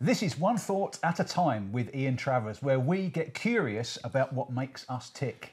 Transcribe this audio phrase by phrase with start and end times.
[0.00, 4.32] This is One Thought at a Time with Ian Travers, where we get curious about
[4.32, 5.52] what makes us tick.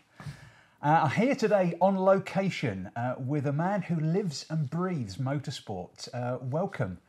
[0.83, 6.07] Uh, I'm here today on location uh, with a man who lives and breathes motorsport.
[6.13, 6.99] Uh, welcome,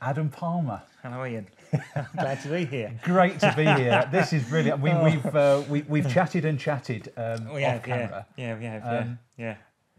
[0.00, 0.80] Adam Palmer.
[1.02, 1.46] Hello, Ian.
[2.16, 2.98] Glad to be here.
[3.02, 4.08] Great to be here.
[4.10, 4.80] This is brilliant.
[4.80, 8.26] We, we've uh, we, we've chatted and chatted um, We have, off camera.
[8.38, 9.56] yeah, yeah, we have, Um, yeah,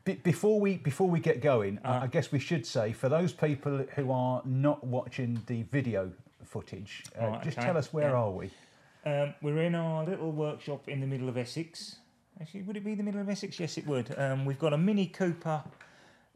[0.07, 0.15] yeah.
[0.23, 1.99] Before we before we get going, Uh-huh.
[2.05, 6.11] I guess we should say for those people who are not watching the video
[6.47, 8.15] footage, uh, Right, just okay, tell us where yeah.
[8.15, 8.51] are we?
[9.05, 11.97] Um, we're in our little workshop in the middle of Essex.
[12.41, 13.59] Actually, would it be the middle of Essex?
[13.59, 14.13] Yes, it would.
[14.17, 15.63] Um, we've got a Mini Cooper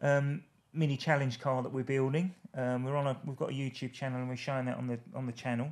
[0.01, 0.43] um,
[0.73, 2.33] mini challenge car that we're building.
[2.55, 4.99] Um, we're on a we've got a YouTube channel and we're showing that on the
[5.15, 5.69] on the channel.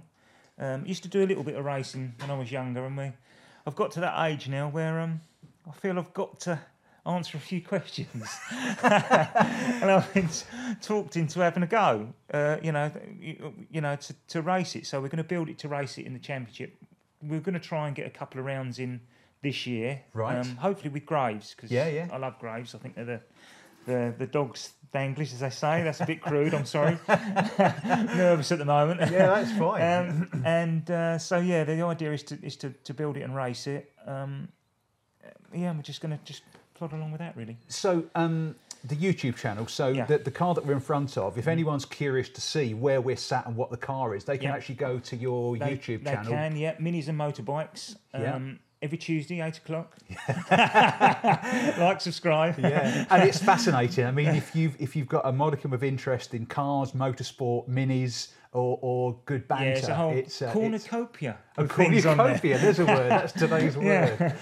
[0.57, 3.11] Um, used to do a little bit of racing when I was younger, and we
[3.65, 5.21] I've got to that age now where um,
[5.67, 6.59] I feel I've got to
[7.05, 8.27] answer a few questions,
[8.81, 10.29] and I've been
[10.81, 12.13] talked into having a go.
[12.33, 14.85] Uh, you know, you, you know, to, to race it.
[14.85, 16.75] So we're going to build it to race it in the championship.
[17.21, 19.01] We're going to try and get a couple of rounds in
[19.41, 20.37] this year, Right.
[20.37, 22.07] Um, hopefully with Graves because Yeah, yeah.
[22.11, 22.75] I love Graves.
[22.75, 23.21] I think they're the
[23.85, 25.83] the the dogs danglish, as they say.
[25.83, 26.53] That's a bit crude.
[26.53, 26.97] I'm sorry.
[27.07, 28.99] Nervous at the moment.
[28.99, 29.81] Yeah, that's fine.
[30.09, 33.35] Um, and uh, so yeah, the idea is to is to, to build it and
[33.35, 33.91] race it.
[34.05, 34.49] Um,
[35.53, 36.43] yeah, we're just going to just
[36.79, 37.57] plod along with that really.
[37.67, 39.67] So, um, the YouTube channel.
[39.67, 40.05] So, Yeah.
[40.05, 41.37] the, the car that we're in front of.
[41.37, 44.47] If anyone's curious to see where we're sat and what the car is, they can
[44.49, 44.55] Yeah.
[44.55, 46.31] actually go to your They, YouTube they channel.
[46.31, 46.75] can, yeah.
[46.77, 47.95] Minis and motorbikes.
[48.13, 48.35] Yeah.
[48.35, 49.97] Um, Every Tuesday, eight o'clock.
[50.51, 52.57] like, subscribe.
[52.59, 54.05] Yeah, and it's fascinating.
[54.05, 58.29] I mean, if you've if you've got a modicum of interest in cars, motorsport, minis,
[58.51, 60.53] or, or good banter, Yeah, it's a whole it's uh, it's-
[60.87, 61.75] cornucopia a on there.
[61.77, 62.57] cornucopia.
[62.57, 63.11] There's a word.
[63.11, 63.85] That's today's word.
[63.85, 64.35] Yeah,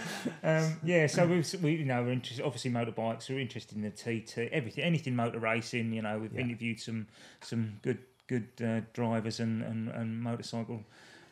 [0.44, 1.08] um, yeah.
[1.08, 2.46] So we, we, you know, we're interested.
[2.46, 3.30] Obviously, motorbikes.
[3.30, 5.92] We're interested in the TT, everything, anything motor racing.
[5.92, 6.42] You know, we've Yeah.
[6.42, 7.08] interviewed some
[7.42, 10.84] some good good uh, drivers and and, and motorcycle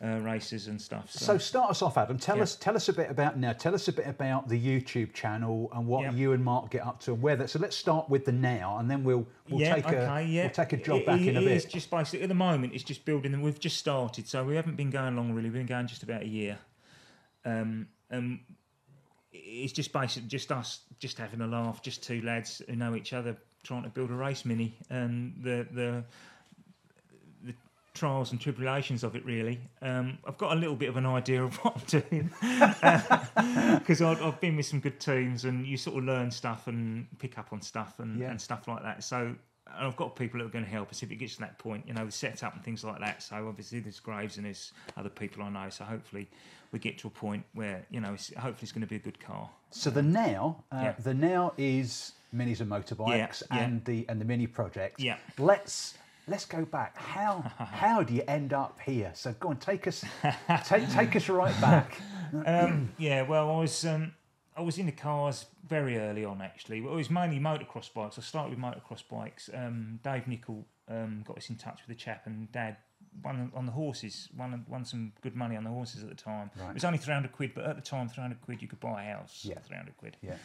[0.03, 1.09] uh, racers and stuff.
[1.11, 2.17] So, So start us off, Adam.
[2.17, 2.43] Tell Yeah.
[2.43, 3.53] us tell us a bit about now.
[3.53, 6.11] Tell us a bit about the YouTube channel and what Yeah.
[6.11, 7.49] you and Mark get up to and where that.
[7.49, 10.43] So let's start with the now, and then we'll we'll yeah, take okay, a yeah.
[10.43, 11.70] we'll take a job It- back it in a bit.
[11.70, 12.73] just basically at the moment.
[12.73, 15.49] It's just building, and we've just started, so we haven't been going long really.
[15.49, 16.58] We've been going just about a year.
[17.45, 18.39] Um, and
[19.31, 23.14] it's just basically just us, just having a laugh, just two lads who know each
[23.14, 26.03] other, trying to build a race mini, and the the
[27.95, 29.60] trials and tribulations of it really.
[29.82, 32.30] Um, I've got a little bit of an idea of what I'm doing
[33.80, 37.08] because I've, I've been with some good teams, and you sort of learn stuff and
[37.20, 38.30] pick up on stuff and, Yeah.
[38.32, 39.04] and stuff like that.
[39.04, 39.36] So.
[39.78, 41.58] And I've got people that are going to help us if it gets to that
[41.58, 43.23] point, you know, the setup and things like that.
[43.23, 45.70] So obviously there's Graves and there's other people I know.
[45.72, 46.30] So hopefully
[46.72, 49.00] we get to a point where you know, it's, hopefully it's going to be a
[49.00, 49.50] good car.
[49.72, 50.94] So the now, uh, Yeah.
[51.00, 53.58] the now is minis and motorbikes yeah.
[53.58, 55.00] and the and the mini project.
[55.02, 55.17] Yeah.
[55.39, 55.95] Let's
[56.27, 56.97] let's go back.
[56.97, 59.11] How how do you end up here?
[59.13, 60.03] So go on, take us
[60.65, 61.97] take take us right back.
[62.45, 64.11] Um, yeah, well, I was um,
[64.58, 66.81] I was in the cars very early on actually.
[66.81, 68.17] Well, it was mainly motocross bikes.
[68.17, 69.49] I started with motocross bikes.
[69.53, 72.77] Um, Dave Nichol um, got us in touch with the chap, and Dad
[73.23, 74.27] won on the horses.
[74.37, 76.49] Won won some good money on the horses at the time.
[76.59, 76.69] Right.
[76.71, 78.80] It was only three hundred quid, but at the time, three hundred quid you could
[78.81, 79.41] buy a house.
[79.43, 79.59] Yeah.
[79.59, 80.17] three hundred quid.
[80.21, 80.35] Yeah.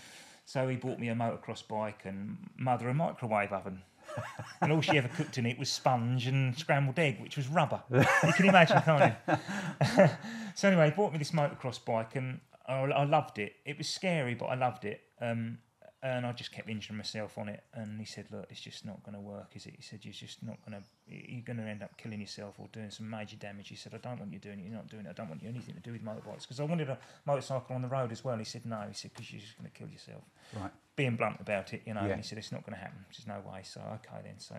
[0.44, 3.82] So he bought me a motocross bike and mother a microwave oven.
[4.60, 7.82] and all she ever cooked in it was sponge and scrambled egg, which was rubber.
[7.90, 10.08] You can imagine, can't you?
[10.54, 13.56] so anyway, he bought me this motocross bike and I, I loved it.
[13.64, 15.00] It was scary, but I loved it.
[15.20, 15.58] Um,
[16.02, 17.62] and I just kept injuring myself on it.
[17.74, 20.14] And he said, "Look, it's just not going to work, is it?" He said, "You're
[20.14, 20.84] just not going to.
[21.06, 23.98] You're going to end up killing yourself or doing some major damage." He said, "I
[23.98, 24.64] don't want you doing it.
[24.64, 25.10] You're not doing it.
[25.10, 27.82] I don't want you anything to do with motorbikes because I wanted a motorcycle on
[27.82, 29.88] the road as well." He said, "No," he said, "because you're just going to kill
[29.88, 30.22] yourself."
[30.56, 30.70] Right.
[31.00, 32.12] Being blunt about it, you know, Yeah.
[32.14, 33.04] and he said it's not going to happen.
[33.10, 33.60] There's no way.
[33.64, 34.38] So okay then.
[34.38, 34.56] So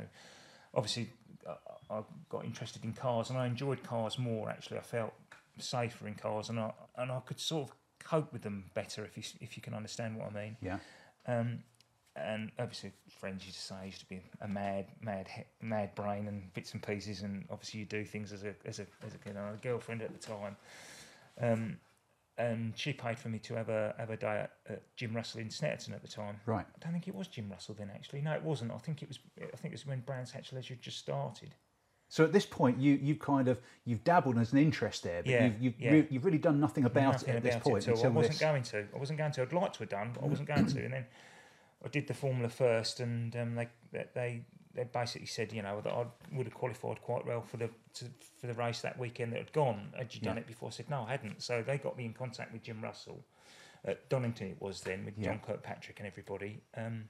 [0.73, 1.09] obviously
[1.47, 1.55] I,
[1.97, 4.49] I got interested in cars, and I enjoyed cars more.
[4.49, 5.13] Actually, I felt
[5.59, 9.13] safer in cars, and I and I could sort of cope with them better if
[9.17, 10.57] you if you can understand what I mean.
[10.61, 10.79] Yeah.
[11.27, 11.63] Um,
[12.15, 15.95] and obviously, friends used to say I used to be a mad, mad, he- mad
[15.95, 19.13] brain and bits and pieces, and obviously you do things as a as a as
[19.13, 20.55] a, you know, a girlfriend at the time.
[21.39, 21.77] Um,
[22.37, 25.41] and she paid for me to have a have a day at, at Jim Russell
[25.41, 26.39] in Snetterton at the time.
[26.45, 26.65] Right.
[26.75, 27.89] I don't think it was Jim Russell then.
[27.93, 28.71] Actually, no, it wasn't.
[28.71, 29.19] I think it was.
[29.41, 31.53] I think it was when Brands Hatch Leisure just started.
[32.09, 35.31] So at this point, you you kind of you've dabbled as an interest there, but
[35.31, 35.91] Yeah, you've you've, yeah.
[35.91, 38.05] re- you've really done nothing about Nothing it at this about point at all.
[38.05, 38.41] I wasn't this.
[38.41, 38.87] going to.
[38.93, 39.41] I wasn't going to.
[39.43, 40.83] I'd like to have done, but I wasn't going to.
[40.83, 41.05] And then
[41.85, 43.67] I did the Formula first, and um, they
[44.13, 47.69] they- they basically said, you know, that I would have qualified quite well for the
[47.95, 48.05] to,
[48.39, 49.93] for the race that weekend that had gone.
[49.97, 50.41] Had you done Yeah.
[50.41, 50.69] it before?
[50.69, 51.41] I said no, I hadn't.
[51.41, 53.23] So they got me in contact with Jim Russell
[53.85, 54.47] at Donington.
[54.47, 55.25] It was then with Yeah.
[55.25, 56.61] John Kirkpatrick and everybody.
[56.75, 57.09] Um,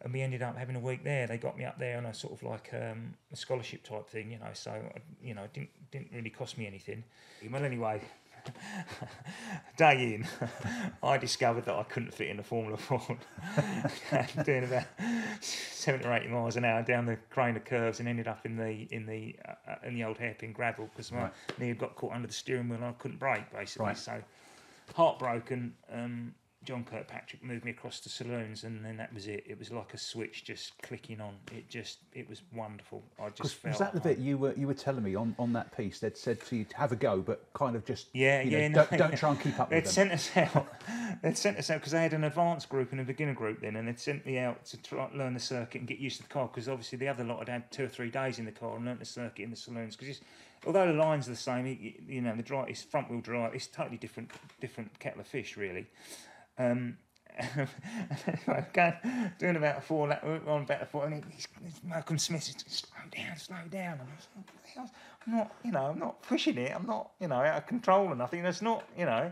[0.00, 1.26] and we ended up having a week there.
[1.26, 4.30] They got me up there on a sort of like um, a scholarship type thing,
[4.30, 4.52] you know.
[4.52, 7.02] So I- you know, it didn't didn't really cost me anything.
[7.50, 8.00] Well, anyway,
[9.76, 10.26] day in,
[11.02, 13.18] I discovered that I couldn't fit in a Formula Ford,
[14.44, 14.84] doing about
[15.40, 18.86] seventy or eighty miles an hour down the Craner Curves, and ended up in the
[18.90, 21.32] in the uh, in the old hairpin gravel because my Right.
[21.58, 23.86] knee had got caught under the steering wheel and I couldn't brake basically.
[23.86, 23.98] Right.
[23.98, 24.22] So
[24.94, 25.74] heartbroken.
[25.92, 26.34] Um,
[26.68, 29.42] John Kirkpatrick moved me across to saloons, and then that was it.
[29.46, 31.36] It was like a switch just clicking on.
[31.50, 33.02] It just, it was wonderful.
[33.18, 33.72] I just felt.
[33.72, 36.00] was that the bit you were you were telling me on, on that piece?
[36.00, 38.58] They'd said to you to have a go, but kind of just Yeah, you know,
[38.58, 40.10] yeah, no, don't, don't try and keep up They'd with them.
[40.10, 40.66] sent us out.
[41.22, 43.74] They'd sent us out because they had an advanced group and a beginner group then,
[43.74, 46.28] and they'd sent me out to try learn the circuit and get used to the
[46.28, 48.76] car because obviously the other lot had had two or three days in the car
[48.76, 50.20] and learnt the circuit in the saloons because
[50.66, 53.54] although the lines are the same, you, you know the drive it's front wheel drive.
[53.54, 54.30] It's totally different
[54.60, 55.86] different kettle of fish really.
[56.58, 56.96] Um,
[58.72, 58.94] going,
[59.38, 62.64] doing about a four lap on about a four, and he's, he's Malcolm Smith says,
[62.66, 64.90] "Slow down, slow down." And I was like, "What the hell?"
[65.26, 66.72] I'm not, you know, I'm not pushing it.
[66.74, 68.42] I'm not, you know, out of control or nothing.
[68.42, 69.30] That's not, you know.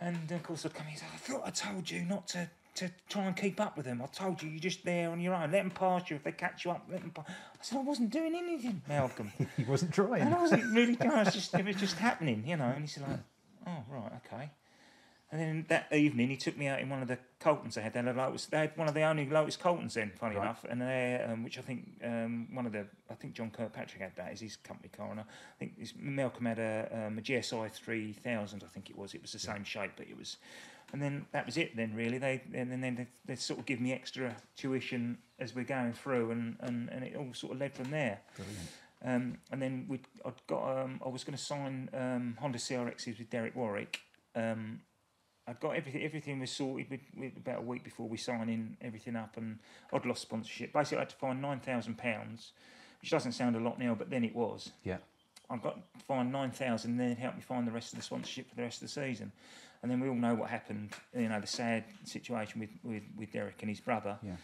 [0.00, 0.96] And of course, I'd come in.
[0.96, 2.48] say, I thought I told you not to.
[2.78, 5.32] To try and keep up with them, I told you you're just there on your
[5.32, 5.52] own.
[5.52, 6.84] Let them pass you if they catch you up.
[6.90, 7.12] Let them.
[7.12, 7.22] Pa-.
[7.28, 9.30] I said I wasn't doing anything, Malcolm.
[9.56, 10.22] He wasn't trying.
[10.22, 11.24] And I wasn't really doing it.
[11.26, 12.64] was just, it was just happening, you know.
[12.64, 13.20] And he said, like,
[13.68, 14.50] oh, right, okay.
[15.34, 17.92] And then that evening, he took me out in one of the Carltons they had.
[17.92, 20.42] They had, a Lotus, they had one of the only Lotus Carltons then, funny Right.
[20.44, 20.64] enough.
[20.70, 24.14] And they, um, which I think um, one of the, I think John Kirkpatrick had
[24.14, 25.10] that as his company car.
[25.10, 25.24] And I
[25.58, 29.12] think this, Malcolm had a, um, a GSI 3000, I think it was.
[29.12, 30.36] It was the same shape, but it was.
[30.92, 31.74] And then that was it.
[31.74, 35.64] Then really, they and then they, they sort of give me extra tuition as we're
[35.64, 38.20] going through, and, and, and it all sort of led from there.
[38.36, 38.68] Brilliant.
[39.04, 43.18] Um, and then we I'd got um, I was going to sign um, Honda CRXs
[43.18, 43.98] with Derek Warwick.
[44.36, 44.82] Um,
[45.46, 48.76] I'd got everything everything was sorted with, with about a week before we sign in
[48.80, 49.58] everything up, and
[49.92, 50.72] I'd lost sponsorship.
[50.72, 52.52] Basically, I had to find nine thousand pounds,
[53.00, 54.72] which doesn't sound a lot now, but then it was.
[54.82, 54.98] Yeah.
[55.50, 57.98] I got to find nine thousand, and then it helped me find the rest of
[57.98, 59.32] the sponsorship for the rest of the season.
[59.82, 60.94] And then we all know what happened.
[61.14, 64.18] You know the sad situation with, with, with Derek and his brother.
[64.22, 64.36] Yeah.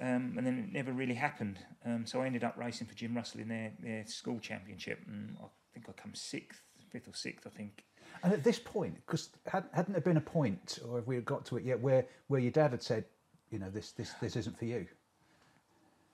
[0.00, 1.58] Um, and then it never really happened.
[1.84, 5.36] Um, so I ended up racing for Jim Russell in their, their school championship, and
[5.40, 7.84] I think I come sixth, fifth or sixth, I think.
[8.22, 11.56] And at this point, because hadn't there been a point, or have we got to
[11.56, 13.04] it yet, where where your dad had said,
[13.50, 14.86] you know, this this this isn't for you?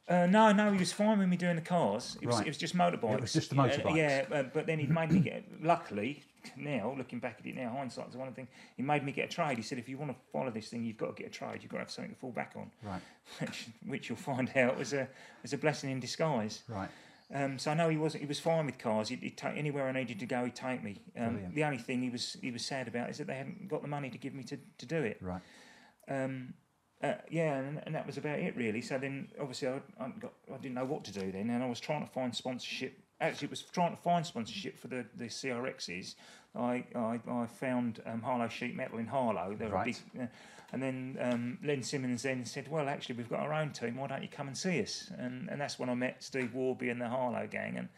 [0.06, 2.18] Uh, no, no, he was fine with me doing the cars.
[2.20, 2.46] It was, Right.
[2.46, 3.14] it was just motorbikes.
[3.14, 3.96] It was just the Uh, motorbikes.
[3.96, 5.44] yeah, uh, but then he made me get.
[5.62, 6.22] Luckily,
[6.58, 8.46] now looking back at it now, hindsight's one thing.
[8.76, 9.56] He made me get a trade.
[9.56, 11.62] He said, if you want to follow this thing, you've got to get a trade.
[11.62, 12.70] You've got to have something to fall back on.
[12.82, 13.00] Right.
[13.40, 15.08] Which, which you'll find out was a
[15.40, 16.64] was a blessing in disguise.
[16.68, 16.90] Right.
[17.32, 18.22] Um, so I know he wasn't.
[18.22, 19.08] He was fine with cars.
[19.08, 20.44] He'd, he'd take anywhere I needed to go.
[20.44, 21.00] He'd take me.
[21.18, 21.54] Um, Brilliant.
[21.54, 23.88] the only thing he was he was sad about is that they hadn't got the
[23.88, 25.18] money to give me to, to do it.
[25.22, 25.40] Right.
[26.08, 26.54] Um,
[27.02, 28.80] uh, yeah, and, and that was about it really.
[28.80, 31.66] So then, obviously, I, I, got, I didn't know what to do then, and I
[31.68, 32.98] was trying to find sponsorship.
[33.20, 36.14] Actually, it was trying to find sponsorship for the, the CRXs.
[36.54, 39.54] I I, I found um, Harlow Sheet Metal in Harlow.
[39.58, 40.00] They're a Right.
[40.14, 40.26] big, uh,
[40.72, 43.96] and then um, Len Simmons then said, "Well, actually, we've got our own team.
[43.96, 46.90] Why don't you come and see us?" And and that's when I met Steve Warby
[46.90, 47.88] and the Harlow gang, and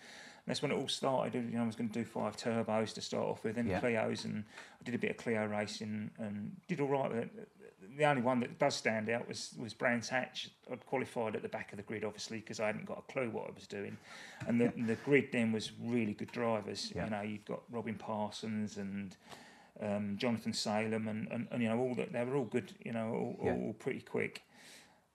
[0.46, 1.34] that's when it all started.
[1.34, 3.80] You know, I was going to do five turbos to start off with, then Yeah.
[3.80, 4.44] Clios, and
[4.80, 7.48] I did a bit of Clio racing and did all right with it.
[7.96, 10.50] The only one that does stand out was was Brands Hatch.
[10.70, 13.30] I'd qualified at the back of the grid, obviously, because I hadn't got a clue
[13.30, 13.96] what I was doing,
[14.46, 16.92] and the the grid then was really good drivers.
[16.94, 17.04] Yeah.
[17.04, 19.16] You know, you've got Robin Parsons and.
[19.80, 22.92] Um, Jonathan Salem and, and, and you know all that they were all good you
[22.92, 23.52] know all, Yeah.
[23.52, 24.42] all pretty quick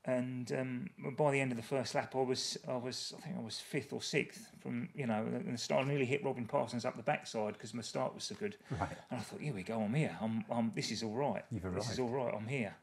[0.06, 3.36] and um, by the end of the first lap, I was, I was, I think
[3.38, 6.46] I was fifth or sixth from, you know, and the start I nearly hit Robin
[6.48, 8.58] Parsons up the backside because my start was so good.
[8.72, 8.90] Right.
[9.12, 10.18] And I thought, here we go, I'm here.
[10.20, 11.46] I'm, I'm this is all right.
[11.52, 12.34] You've This is all right.
[12.36, 12.74] I'm here.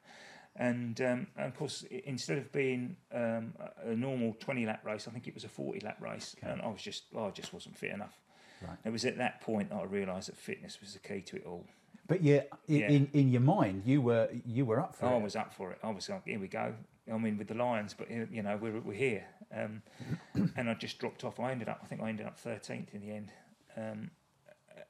[0.54, 3.52] And, um, and of course, instead of being um,
[3.84, 6.62] a a normal 20 lap race, I think it was a 40 lap race, and
[6.62, 8.16] I was just, I just wasn't fit enough.
[8.62, 8.76] Right.
[8.84, 11.44] It was at that point that I realised that fitness was the key to it
[11.46, 11.64] all.
[12.06, 12.88] But yeah, in, Yeah.
[12.88, 15.16] in in your mind, you were you were up for I it.
[15.16, 15.78] I was up for it.
[15.82, 16.74] I was like, here we go.
[17.12, 19.24] I mean, with the Lions, but you know, we're we're here.
[19.54, 19.82] Um,
[20.56, 21.38] and I just dropped off.
[21.40, 23.32] I ended up, I think I ended up thirteenth in the end.
[23.76, 24.10] Um,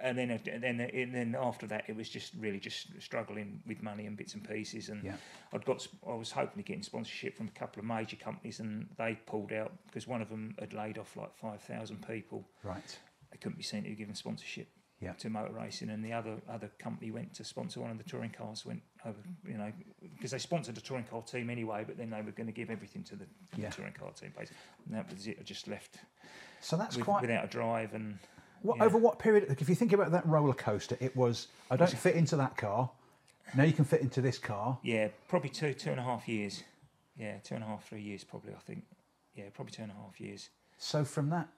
[0.00, 3.82] and then, and then, and then after that, it was just really just struggling with
[3.82, 4.90] money and bits and pieces.
[4.90, 5.16] And Yeah.
[5.52, 8.88] I'd got, I was hoping to get sponsorship from a couple of major companies, and
[8.96, 12.44] they pulled out because one of them had laid off like five thousand people.
[12.62, 12.96] Right.
[13.30, 14.68] They couldn't be seen to given sponsorship
[15.00, 15.12] Yeah.
[15.14, 18.30] to motor racing, and the other other company went to sponsor one of the touring
[18.30, 18.64] cars.
[18.66, 19.72] Went over, you know,
[20.14, 22.70] because they sponsored the touring car team anyway, but then they were going to give
[22.70, 23.68] everything to the, Yeah.
[23.68, 24.32] the touring car team.
[24.36, 24.56] Basically,
[24.86, 25.38] and that was it.
[25.40, 25.98] I just left
[26.60, 27.20] So that's with, quite.
[27.22, 28.18] without a drive, and
[28.62, 28.84] What, yeah.
[28.84, 29.44] Over what period?
[29.60, 31.48] If you think about that roller coaster, it was.
[31.70, 32.90] I don't fit into that car.
[33.54, 34.78] Now you can fit into this car.
[34.82, 36.64] yeah, probably two two and a half years.
[37.16, 38.52] yeah, two and a half, three years probably.
[38.52, 38.84] I think,
[39.34, 40.50] yeah, probably two and a half years.
[40.76, 41.48] So from that,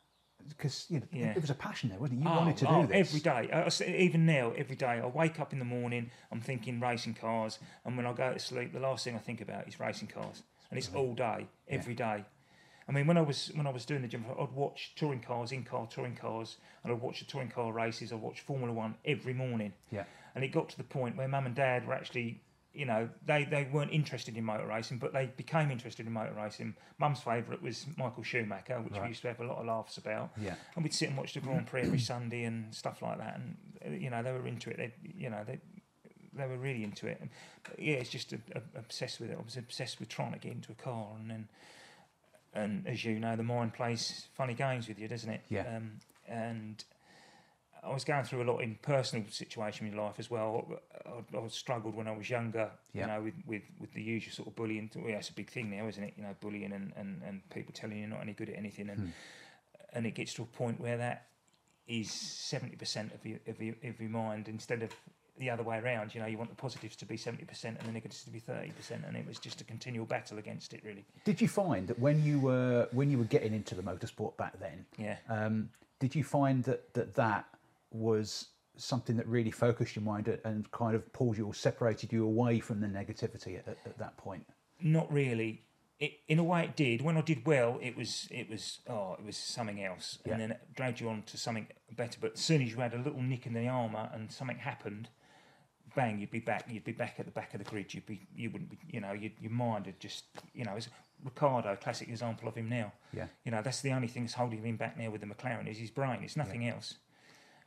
[0.49, 1.33] because you know, Yeah.
[1.33, 2.25] it was a passion there, wasn't it?
[2.25, 3.51] You Oh, wanted to do oh, this every day.
[3.53, 7.59] I, even now, every day, I wake up in the morning, I'm thinking racing cars,
[7.85, 10.43] and when I go to sleep, the last thing I think about is racing cars,
[10.71, 12.25] and it's all day, every day.
[12.89, 15.53] I mean, when I was when I was doing the gym, I'd watch touring cars,
[15.53, 18.13] in car touring cars, and I'd watch the touring car races.
[18.13, 20.05] I'd watch Formula One every morning, Yeah.
[20.35, 22.41] and it got to the point where Mum and Dad were actually,
[22.73, 26.33] you know, they, they weren't interested in motor racing, but they became interested in motor
[26.33, 26.75] racing.
[26.99, 29.03] Mum's favourite was Michael Schumacher, which Right.
[29.03, 30.55] we used to have a lot of laughs about Yeah.
[30.77, 33.41] and we'd sit and watch the Grand Prix every Sunday and stuff like that.
[33.41, 34.77] And you know, they were into it.
[34.77, 35.59] They, you know, they
[36.33, 37.19] they were really into it.
[37.21, 37.29] And
[37.77, 39.39] yeah, it's just a, a, obsessed with it.
[39.39, 41.49] I was obsessed with trying to get into a car, and then,
[42.55, 45.41] and as you know, the mind plays funny games with you, doesn't it?
[45.49, 45.77] Yeah.
[45.77, 45.99] Um,
[46.29, 46.85] and
[47.83, 50.69] I was going through a lot in personal situation in life as well.
[51.07, 53.01] I, I struggled when I was younger, Yeah.
[53.03, 54.91] you know, with, with, with the usual sort of bullying.
[54.95, 56.13] Well, yeah, it's a big thing now, isn't it?
[56.17, 58.91] You know, bullying and, and, and people telling you you're not any good at anything.
[58.91, 59.09] And Hmm.
[59.95, 61.27] and it gets to a point where that
[61.89, 64.95] is 70% of your, of your, of your mind instead of
[65.39, 66.15] the other way around.
[66.15, 69.09] You know, you want the positives to be 70% and the negatives to be 30%.
[69.09, 71.05] And it was just a continual battle against it, really.
[71.25, 74.59] Did you find that when you were when you were getting into the motorsport back
[74.61, 75.17] then, Yeah.
[75.29, 77.47] um, did you find that, that that
[77.91, 82.25] was something that really focused your mind and kind of pulled you or separated you
[82.25, 84.47] away from the negativity at, at that point?
[84.81, 85.63] Not really.
[85.99, 87.03] It, in a way, it did.
[87.03, 90.33] When I did well, it was it was oh, it was something else, Yeah.
[90.33, 92.19] and then it dragged you on to something better.
[92.19, 95.11] But as soon as you had a little nick in the armour and something happened,
[95.95, 96.65] bang, you'd be back.
[96.71, 97.93] You'd be back at the back of the grid.
[97.93, 100.75] You'd be you wouldn't be you know you, your mind had just you know.
[100.77, 100.89] It's
[101.23, 102.95] Ricciardo, classic example of him now.
[103.13, 103.27] Yeah.
[103.45, 105.77] You know that's the only thing that's holding him back now with the McLaren is
[105.77, 106.21] his brain.
[106.23, 106.95] It's nothing else.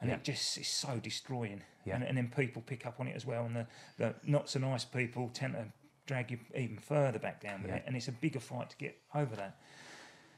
[0.03, 0.17] And Yeah.
[0.17, 1.61] it just is so destroying.
[1.85, 1.95] Yeah.
[1.95, 3.45] And, and then people pick up on it as well.
[3.45, 3.67] And the,
[3.97, 5.65] the not so nice people tend to
[6.05, 7.77] drag you even further back down with Yeah.
[7.77, 7.83] it.
[7.87, 9.57] And it's a bigger fight to get over that.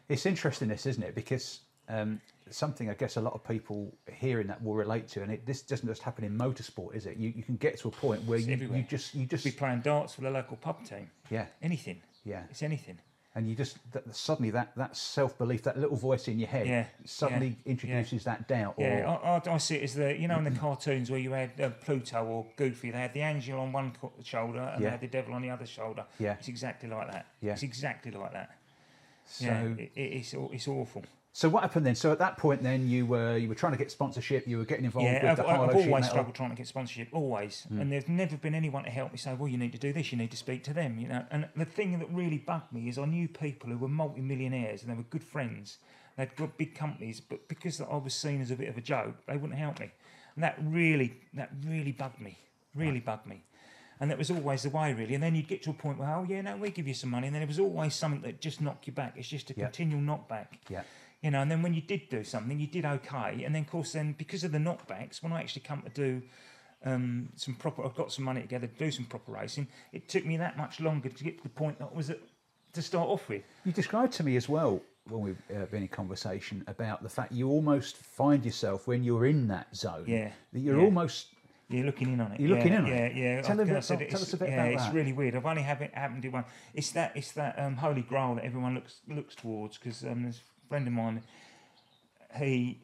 [0.07, 1.15] It's interesting, this isn't it?
[1.15, 5.31] Because um, something I guess a lot of people hearing that will relate to, and
[5.31, 7.17] it, this doesn't just happen in motorsport, is it?
[7.17, 9.81] You, you can get to a point where you, you just you just Be playing
[9.81, 11.09] darts for the local pub team.
[11.31, 12.01] yeah Anything.
[12.23, 12.99] yeah, It's anything.
[13.35, 16.67] And you just that, suddenly that that self belief, that little voice in your head,
[16.67, 18.75] Yeah, suddenly yeah, introduces that doubt.
[18.77, 21.31] Or, Yeah, I, I, see it as the you know in the cartoons where you
[21.31, 24.87] had uh, Pluto or Goofy, they had the angel on one shoulder and Yeah.
[24.87, 26.05] they had the devil on the other shoulder.
[26.17, 26.37] Yeah.
[26.39, 27.27] it's exactly like that.
[27.41, 27.53] Yeah.
[27.53, 28.57] it's exactly like that.
[29.25, 31.03] so yeah, it, it, it's it's awful.
[31.37, 31.95] So what happened then?
[31.95, 34.47] So at that point, then you were you were trying to get sponsorship.
[34.47, 37.09] You were getting involved Yeah, with I've, the I've always struggled trying to get sponsorship,
[37.11, 37.65] always.
[37.67, 37.81] Hmm.
[37.81, 40.13] And there's never been anyone to help me say, well, you need to do this,
[40.13, 41.25] you need to speak to them, you know.
[41.31, 44.89] And the thing that really bugged me is I knew people who were multi-millionaires and
[44.89, 45.79] they were good friends.
[46.17, 49.15] They'd got big companies, but because I was seen as a bit of a joke,
[49.27, 49.91] they wouldn't help me.
[50.35, 52.37] And that really, that really bugged me,
[52.73, 53.43] really bugged me.
[53.99, 55.15] And that was always the way, really.
[55.15, 57.09] And then you'd get to a point where, oh, yeah, no, we give you some
[57.09, 57.27] money.
[57.27, 59.13] And then it was always something that just knocked you back.
[59.15, 59.65] It's just a Yeah.
[59.65, 60.83] continual knockback Yeah,
[61.21, 63.69] you know, and then when you did do something, you did okay, and then of
[63.69, 66.21] course, then because of the knockbacks, when I actually come to do
[66.85, 69.67] um, some proper, I've got some money together to do some proper racing.
[69.91, 72.19] It took me that much longer to get to the point that I was at,
[72.73, 73.41] to start off with.
[73.63, 77.31] you described to me as well when we've uh, been in conversation about the fact
[77.31, 80.03] you almost find yourself when you're in that zone.
[80.07, 80.83] Yeah, that you're yeah.
[80.85, 81.27] almost
[81.69, 82.39] You're looking in on it.
[82.39, 83.15] You're yeah, looking in on yeah, it.
[83.15, 84.93] Yeah, Tell think I bit- said tell us a bit yeah, about it's that.
[84.93, 85.35] really weird.
[85.35, 86.45] I've only have it happened to one.
[86.73, 90.41] It's that it's that um, holy grail that everyone looks looks towards because um, there's
[90.69, 91.21] friend of mine.
[92.37, 92.81] He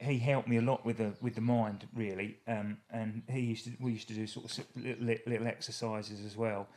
[0.00, 3.64] he helped me a lot with the with the mind really, um, and he used
[3.64, 6.68] to we used to do sort of little, little exercises as well.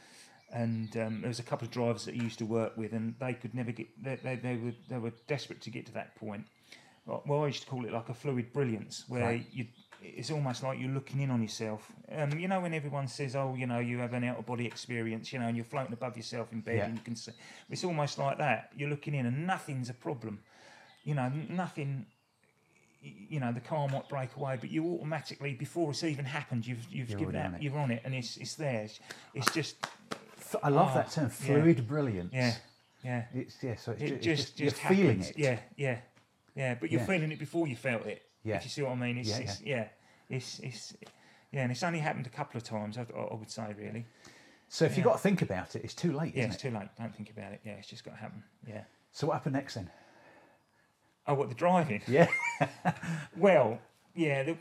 [0.54, 3.16] And um, there was a couple of drivers that he used to work with, and
[3.20, 3.88] they could never get.
[4.02, 6.46] They, they, they were they were desperate to get to that point.
[7.06, 9.46] Well, I used to call it like a fluid brilliance, where Right.
[9.52, 9.66] you
[10.02, 11.92] it's almost like you're looking in on yourself.
[12.12, 14.66] Um, you know, when everyone says, "Oh, you know, you have an out of body
[14.66, 16.86] experience," you know, and you're floating above yourself in bed, Yeah.
[16.86, 17.32] and you can see.
[17.70, 18.72] It's almost like that.
[18.76, 20.40] You're looking in, and nothing's a problem.
[21.04, 22.06] You know, nothing.
[23.02, 26.86] You know, the car might break away, but you automatically, before it's even happened, you've
[26.92, 27.62] you've You're given out, it.
[27.62, 28.88] you're on it, and it's it's there.
[29.34, 29.76] It's, just,
[30.64, 31.30] I love Oh, that term, yeah.
[31.30, 32.34] fluid brilliance.
[32.34, 32.56] yeah,
[33.04, 33.26] yeah.
[33.34, 35.30] It's yeah, so it's, It just just, just you're feeling happens.
[35.30, 35.38] it.
[35.38, 36.00] Yeah, yeah,
[36.56, 36.76] yeah.
[36.76, 37.08] But you're Yeah.
[37.08, 38.24] feeling it before you felt it.
[38.48, 38.56] Yeah.
[38.58, 39.18] If you see what I mean?
[39.18, 39.88] It's, Yeah, it's, yeah.
[40.30, 40.94] It's it's
[41.52, 42.98] yeah, and it's only happened a couple of times.
[42.98, 44.06] I, I would say really.
[44.70, 46.60] So if you've got to think about it, it's too late, Yeah, it's it?
[46.60, 46.90] too late.
[47.00, 47.62] Don't think about it.
[47.64, 48.44] Yeah, it's just got to happen.
[48.68, 48.82] Yeah.
[49.14, 49.90] So what happened next then?
[51.26, 52.02] Oh, what the driving?
[52.08, 52.28] Yeah,
[53.38, 53.80] Well,
[54.16, 54.58] yeah, the,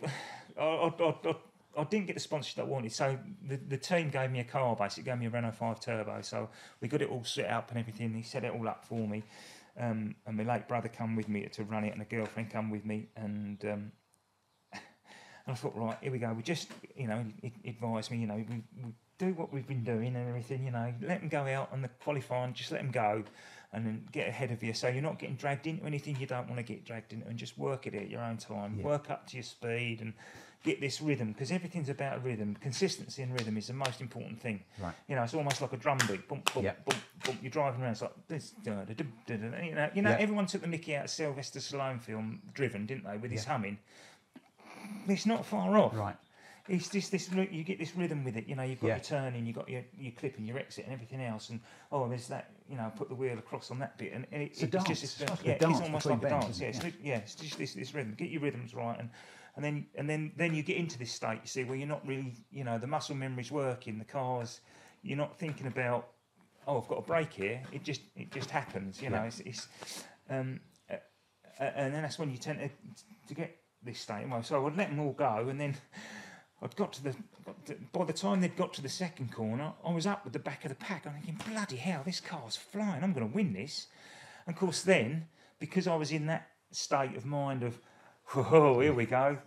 [0.59, 1.37] I, I, I,
[1.79, 4.75] I, didn't get the sponsorship I wanted, so the, the team gave me a car,
[4.75, 6.49] basically gave me a Renault 5 Turbo, so
[6.81, 8.15] we got it all set up and everything.
[8.15, 9.23] He set it all up for me,
[9.79, 12.71] um, and my late brother come with me to run it, and a girlfriend come
[12.71, 13.93] with me, and um,
[14.73, 14.83] and
[15.49, 16.33] I thought, right, here we go.
[16.33, 17.25] We just, you know,
[17.65, 20.65] advised me, you know, we, we do what we've been doing and everything.
[20.65, 23.25] You know, let them go out on the qualifying, just let them go,
[23.77, 24.73] and then get ahead of you.
[24.73, 27.37] So you're not getting dragged into anything you don't want to get dragged into, and
[27.39, 28.77] just work at it at your own time.
[28.79, 28.87] Yeah.
[28.87, 30.15] Work up to your speed and
[30.65, 32.57] get this rhythm because everything's about rhythm.
[32.61, 34.65] Consistency and rhythm is the most important thing.
[34.81, 34.95] Right.
[35.09, 36.27] You know, it's almost like a drum beat.
[36.27, 36.73] Bump, bump, Yeah.
[36.87, 37.39] bump, bump.
[37.43, 37.93] You're driving around.
[37.93, 38.51] It's like this.
[38.65, 40.11] da, da, da, da, da, You know, you know.
[40.11, 40.17] Yeah.
[40.19, 43.79] Everyone took the Mickey out of Sylvester Stallone film Driven, didn't they, with his humming?
[45.07, 45.95] It's not far off.
[45.95, 46.17] Right.
[46.69, 47.31] It's just this.
[47.31, 48.49] You get this rhythm with it.
[48.49, 48.95] You know, you've got Yeah.
[48.97, 51.51] your turning, you've got your your clip and your exit, and everything else.
[51.51, 51.61] And
[51.93, 52.51] oh, there's that.
[52.69, 54.89] You know, put the wheel across on that bit, and, and it, It's it's dance.
[54.89, 56.61] just It's a yeah, it's almost like a dance.
[56.61, 56.85] Yeah, it?
[56.85, 58.15] it's, yeah, it's just this, this rhythm.
[58.17, 59.09] Get your rhythms right, and
[59.55, 61.39] and then and then then you get into this state.
[61.43, 63.99] You see, where you're not really, you know, the muscle memory's working.
[63.99, 64.61] The cars,
[65.03, 66.09] you're not thinking about.
[66.67, 67.63] Oh, I've got a break here.
[67.73, 69.01] It just it just happens.
[69.01, 69.27] You know, Yeah.
[69.27, 69.69] it's, it's
[70.29, 70.59] um,
[70.91, 70.95] uh,
[71.61, 72.69] uh, and then that's when you tend to
[73.29, 74.29] to get this state.
[74.29, 75.77] Well, so I'd let them all go, and then
[76.63, 77.15] I'd got to the.
[77.45, 80.33] Got to, by the time they'd got to the second corner, I was up with
[80.33, 81.07] the back of the pack.
[81.07, 83.03] I'm thinking, bloody hell, this car's flying.
[83.05, 83.87] I'm going to win this.
[84.47, 85.27] And of course, then
[85.59, 87.79] because I was in that state of mind of,
[88.29, 89.39] whoa, here we go,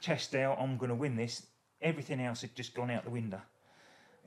[0.00, 1.46] chest out, I'm going to win this.
[1.82, 3.40] Everything else had just gone out the window.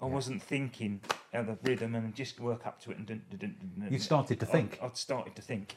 [0.01, 1.01] I wasn't thinking
[1.33, 3.07] of the rhythm and just work up to it and.
[3.07, 3.87] Dun, dun, dun.
[3.91, 4.79] You started to I- think.
[4.81, 5.75] I'd started to think.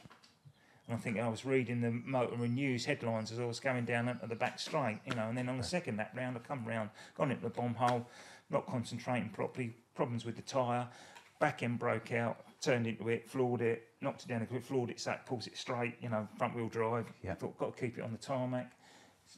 [0.87, 4.09] And I think I was reading the Motoring News headlines as I was going down
[4.09, 6.65] at the back straight, you know, and then on the second lap round, I come
[6.65, 8.05] round, gone into the bomb hole,
[8.49, 10.87] not concentrating properly, problems with the tyre,
[11.39, 14.89] back end broke out, turned into it, floored it, knocked it down a bit, floored
[14.89, 17.05] it, sat, pulls it straight, you know, front wheel drive.
[17.21, 17.35] Yeah.
[17.35, 18.71] Thought, got to keep it on the tarmac.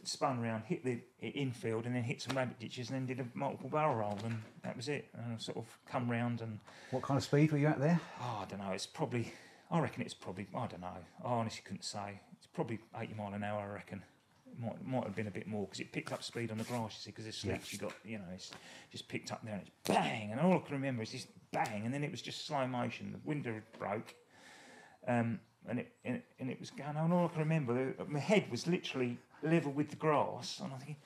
[0.04, 3.38] Spun round, hit the infield, and then hit some rabbit ditches, and then did a
[3.38, 5.08] multiple barrel roll, and that was it.
[5.14, 6.60] And I sort of come round and
[6.92, 8.02] What kind of speed were you at there?
[8.20, 8.72] Oh, I don't know.
[8.72, 9.32] It's probably.
[9.72, 10.48] I reckon it's probably.
[10.55, 10.88] I don't know.
[11.24, 12.19] I honestly couldn't say.
[12.38, 13.62] It's probably 80 mile an hour.
[13.62, 14.03] I reckon.
[14.51, 16.63] It might might have been a bit more because it picked up speed on the
[16.65, 16.93] grass.
[16.98, 17.53] You see, because there's Yeah.
[17.53, 17.74] slicks.
[17.74, 18.51] You got you know, it's
[18.91, 21.84] just picked up there and it's bang, and all I can remember is this bang,
[21.86, 23.12] and then it was just slow motion.
[23.12, 24.13] The window broke,
[25.07, 27.12] um, and it and, it- and it was going on.
[27.12, 30.97] All I can remember, my head was literally level with the grass, and I'm thinking,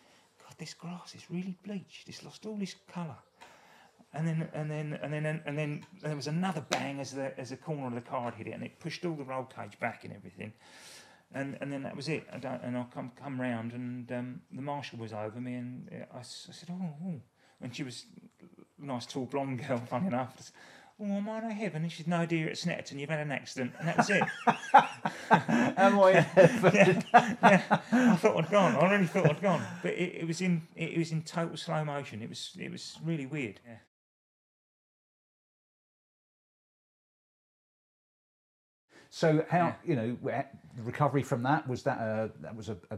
[0.44, 2.08] God, this grass is really bleached.
[2.10, 3.18] It's lost all this colour
[4.14, 7.50] and then and then and then and then there was another bang as the as
[7.50, 9.80] the corner of the car had hit it, and it pushed all the roll cage
[9.80, 10.54] back and everything.
[11.34, 12.26] And and then that was it.
[12.32, 16.18] I and I come come round, and um, the marshal was over me, and I,
[16.18, 17.22] I, I said, oh, oh,
[17.62, 18.06] and she was
[18.82, 20.36] a nice tall blonde girl, funny enough.
[20.40, 20.54] Said,
[21.02, 21.84] Oh, am I in heaven?
[21.84, 23.00] And she said, No, dear, it's Snetterton.
[23.00, 24.24] You've had an accident, and that was it.
[25.78, 26.26] Am I?
[27.92, 28.76] I thought I'd gone.
[28.76, 31.86] I really thought I'd gone, but it, it was in it was in total slow
[31.86, 32.22] motion.
[32.22, 33.62] It was it was really weird.
[33.66, 33.76] Yeah.
[39.10, 40.18] So how you know
[40.78, 42.98] recovery from that was that a that was a, a,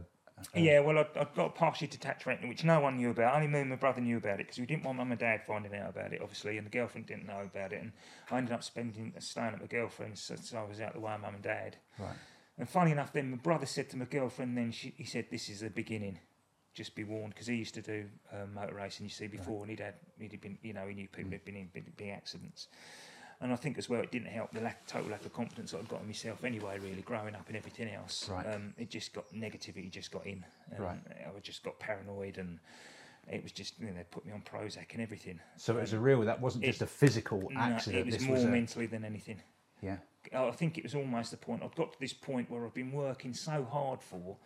[0.53, 3.35] a Yeah, well, I, I got a partially detached retina, which no one knew about.
[3.35, 5.41] Only me and my brother knew about it because we didn't want mum and dad
[5.45, 7.81] finding out about it, obviously, and the girlfriend didn't know about it.
[7.81, 7.91] And
[8.29, 11.13] I ended up spending staying at my girlfriend's, so, so I was out the way
[11.13, 11.77] of mum and dad.
[11.97, 12.15] right.
[12.57, 15.49] And funny enough, then my brother said to my girlfriend, then she, he said, "This
[15.49, 16.19] is the beginning.
[16.73, 19.69] Just be warned," because he used to do um, motor racing, you see, before, and
[19.71, 22.67] he'd had, he'd been, you know, he knew people had been in big, big accidents.
[23.41, 25.79] And I think as well, it didn't help the lack, total lack of confidence that
[25.79, 26.77] I'd got in myself anyway.
[26.77, 28.45] Really, growing up and everything else, Right.
[28.45, 30.45] um, it just got negativity, just got in.
[30.77, 30.99] Um, Right.
[31.35, 32.59] I just got paranoid, and
[33.27, 35.39] it was just, you know, they put me on Prozac and everything.
[35.57, 36.21] So it was a real.
[36.21, 38.01] That wasn't it- just a physical No, accident.
[38.01, 39.41] it was this more was a, mentally than anything.
[39.81, 39.97] yeah.
[40.35, 41.63] I think it was almost the point.
[41.63, 44.37] I'd got to this point where I've been working so hard for,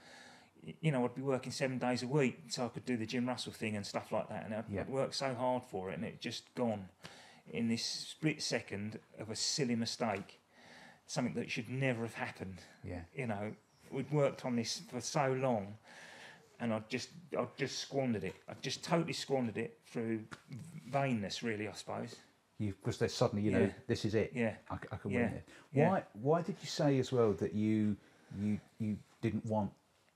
[0.80, 3.28] you know, I'd be working seven days a week so I could do the Jim
[3.28, 4.46] Russell thing and stuff like that.
[4.46, 4.82] And I'd, Yeah.
[4.82, 6.88] I'd worked so hard for it, and it just gone
[7.52, 10.40] in this split second of a silly mistake,
[11.06, 12.60] something that should never have happened.
[12.84, 13.02] Yeah.
[13.14, 13.52] You know,
[13.92, 15.76] we'd worked on this for so long,
[16.60, 18.36] and I just, I just squandered it.
[18.50, 20.22] I just totally squandered it through
[20.92, 22.16] vainness, really, I suppose.
[22.58, 23.70] You because there's suddenly you know Yeah.
[23.86, 24.32] this is it.
[24.34, 24.56] Yeah.
[24.70, 25.24] I can Yeah.
[25.26, 25.50] win it.
[25.74, 25.90] Yeah.
[25.90, 26.04] Why?
[26.14, 27.98] Why did you say as well that you
[28.40, 29.72] you you didn't want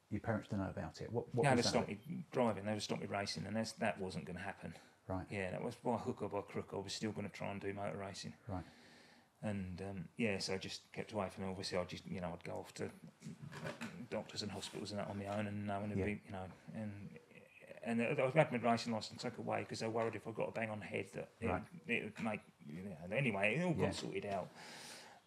[0.10, 1.12] your parents to know about it?
[1.12, 1.26] What?
[1.36, 1.98] What no, they stopped me
[2.32, 2.64] driving.
[2.64, 4.74] They would stop me racing, and that's, that wasn't going to happen.
[5.10, 5.26] Right.
[5.32, 6.70] Yeah, that was by hook or by crook.
[6.74, 8.64] I was still going to try and do motor racing, Right.
[9.42, 11.50] and um, yeah, so I just kept away from it.
[11.50, 12.90] Obviously, I just you know I'd go off to
[14.12, 16.06] doctors and hospitals and that on my own, and no one would Yeah.
[16.06, 16.46] be you know
[16.76, 16.92] and.
[17.82, 20.50] And I was had my racing license took away because they worried if I got
[20.50, 21.62] a bang on the head that it, Right.
[21.88, 22.42] would, it would make.
[22.68, 23.92] You know, anyway, it all got Yeah.
[23.92, 24.50] sorted out.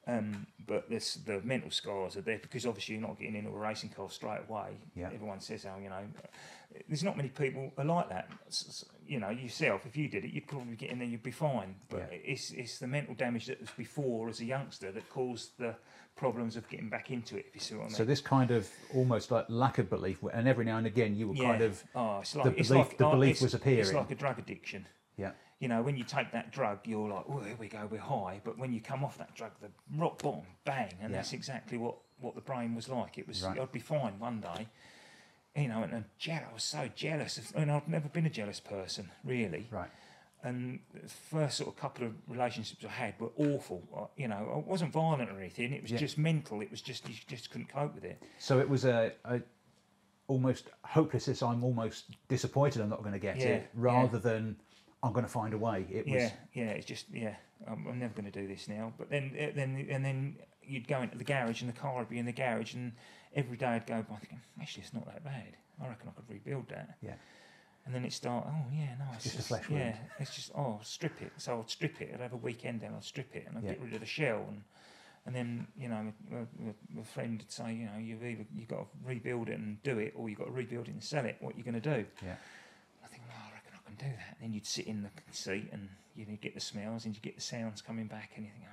[0.06, 3.58] Um, but this, the mental scars are there because obviously you're not getting into a
[3.58, 4.76] racing car straight away.
[4.94, 5.10] Yeah.
[5.14, 6.04] Everyone says, "Oh, you know,
[6.88, 8.28] there's not many people are like that."
[9.06, 11.74] You know, yourself, if you did it, you'd probably get in there, you'd be fine.
[11.88, 12.18] But Yeah.
[12.32, 15.76] it's it's the mental damage that was before as a youngster that caused the
[16.14, 17.46] problems of getting back into it.
[17.48, 17.94] If you see what I mean.
[17.94, 21.28] So this kind of almost like lack of belief, and every now and again you
[21.28, 23.54] were kind of oh, it's like the it's belief- like the oh, belief it's- was
[23.54, 23.94] It's appearing.
[23.96, 24.86] like a drug addiction.
[25.16, 27.96] yeah you know, when you take that drug, you're like, oh, here we go, we're
[28.00, 28.40] high.
[28.42, 31.18] But when you come off that drug, the rock bottom, bang, and Yeah.
[31.18, 33.16] that's exactly what, what the brain was like.
[33.16, 33.60] It was, Right.
[33.60, 34.66] I'd be fine one day,
[35.56, 37.38] you know, and, and je- I was so jealous.
[37.38, 39.68] Of, and I've never been a jealous person, really.
[39.70, 39.90] Right.
[40.44, 43.82] And the first sort of couple of relationships I had were awful.
[43.96, 45.72] I, you know, I wasn't violent or anything.
[45.72, 45.98] It was Yeah.
[45.98, 46.60] just mental.
[46.62, 48.20] It was just, you just couldn't cope with it.
[48.38, 49.40] So it was a, a
[50.26, 51.42] almost hopelessness.
[51.42, 54.56] I'm almost disappointed I'm not going to get Yeah, it, rather than
[55.02, 55.86] I'm going to find a way.
[55.90, 57.34] It was Yeah, yeah, it's just yeah.
[57.68, 58.92] I'm, I'm never going to do this now.
[58.98, 62.08] But then, eh, then, and then you'd go into the garage, and the car would
[62.08, 62.92] be in the garage, and
[63.34, 65.56] every day I'd go by thinking, actually, it's not that bad.
[65.82, 66.96] I reckon I could rebuild that.
[67.02, 67.14] yeah.
[67.84, 69.80] And then it start, oh yeah, no, it's, just a just, flesh wound.
[69.82, 71.32] Yeah, it's just oh, strip it.
[71.38, 72.10] So I'd strip it.
[72.14, 73.70] I'd have a weekend then I'd strip it, and I'd Yeah.
[73.70, 74.62] get rid of the shell, and
[75.26, 76.12] and then you know,
[76.94, 79.98] my friend would say, you know, you've either you've got to rebuild it and do
[79.98, 81.38] it, or you have got to rebuild it and sell it.
[81.40, 82.04] What are you going to do?
[82.24, 82.36] Yeah.
[83.04, 84.36] I think, well, I reckon I can do that.
[84.36, 87.20] And then you'd sit in the seat and you know, get the smells and you
[87.20, 88.64] get the sounds coming back, and you think,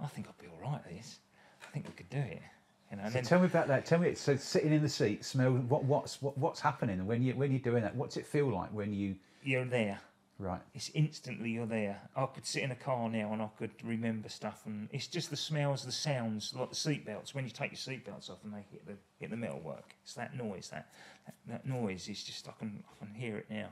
[0.00, 1.18] oh, I think I'll be all right at this.
[1.66, 2.42] I think we could do it.
[2.90, 3.84] You know, and So tell me about that.
[3.84, 4.14] Tell me.
[4.14, 5.52] So sitting in the seat, smell.
[5.52, 7.94] What, what's what, what's happening when you when you're doing that?
[7.94, 9.16] What's it feel like when you?
[9.42, 10.00] you're there.
[10.40, 10.60] Right.
[10.72, 12.00] It's instantly you're there.
[12.14, 15.30] I could sit in a car now and I could remember stuff, and it's just
[15.30, 17.34] the smells, the sounds, like the seatbelts.
[17.34, 20.36] When you take your seatbelts off and they hit the hit the metalwork, it's that
[20.36, 20.68] noise.
[20.68, 20.92] That,
[21.26, 23.70] that that noise is just I can I can hear it now,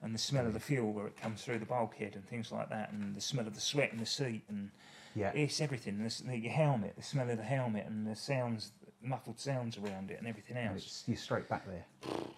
[0.00, 2.70] and the smell of the fuel where it comes through the bulkhead and things like
[2.70, 4.70] that, and the smell of the sweat in the seat, and
[5.16, 5.32] Yeah.
[5.34, 5.98] it's everything.
[6.02, 10.10] The, the, your helmet, the smell of the helmet, and the sounds, muffled sounds around
[10.10, 10.82] it, and everything else.
[10.84, 11.86] it's, you're straight back there.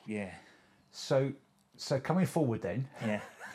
[0.07, 0.31] Yeah,
[0.93, 1.33] So
[1.77, 3.21] so coming forward then, yeah.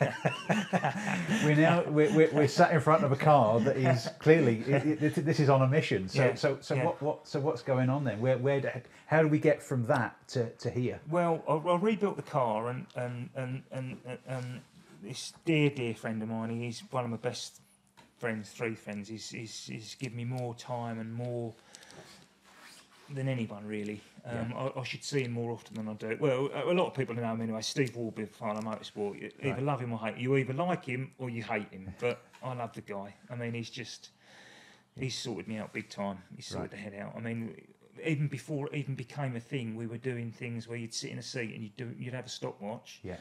[1.44, 5.02] we're now we're, we're, we're sat in front of a car that is clearly it,
[5.02, 6.08] it, this is on a mission.
[6.08, 6.84] So Yeah, so so yeah.
[6.84, 8.20] what what so what's going on then?
[8.20, 8.70] Where where do,
[9.06, 11.00] how do we get from that to, to here?
[11.08, 14.60] Well, I, I rebuilt the car, and and and and and, and
[15.02, 17.60] this dear dear friend of mine, he's one of my best
[18.24, 19.06] friends, three friends.
[19.06, 21.52] He's he's, he's given me more time and more
[23.12, 24.00] than anyone really.
[24.24, 26.16] Um, I, I should see him more often than I do.
[26.18, 27.60] Well, a a lot of people know him anyway.
[27.60, 29.20] Steve Warby, Fire Motorsport.
[29.20, 29.62] You either Right.
[29.62, 30.22] love him or hate him.
[30.22, 31.92] You either like him or you hate him.
[32.00, 33.14] But I love the guy.
[33.30, 34.08] I mean, he's just
[34.98, 36.18] he's sorted me out big time.
[36.34, 36.78] He's sorted Right.
[36.78, 37.12] the head out.
[37.14, 37.60] I mean,
[38.02, 41.18] even before it even became a thing, we were doing things where you'd sit in
[41.18, 43.16] a seat and you'd do you'd have a stopwatch Yeah.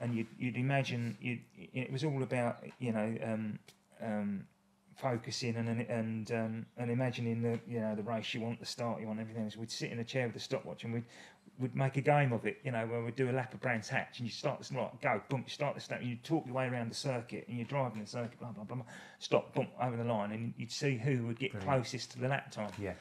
[0.00, 1.40] and you'd, you'd imagine you
[1.74, 3.58] it was all about you know um,
[4.02, 4.46] um,
[4.96, 9.00] focusing and and um, and imagining the you know the race you want, the start
[9.00, 9.48] you want, everything.
[9.50, 11.04] So we'd sit in a chair with a stopwatch and we'd
[11.58, 12.58] we'd make a game of it.
[12.64, 15.00] You know, where we'd do a lap of Brands Hatch and you start this like
[15.00, 17.56] go boom, you start the step and you talk your way around the circuit and
[17.56, 18.86] you're driving the circuit, blah blah blah, blah
[19.18, 21.72] stop, boom, over the line and you'd see who would get Brilliant.
[21.72, 22.70] closest to the lap time.
[22.78, 22.94] Yeah.